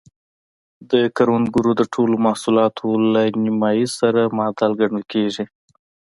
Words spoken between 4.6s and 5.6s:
ګڼل کېدل.